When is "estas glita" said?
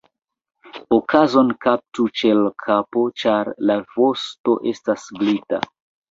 4.71-5.61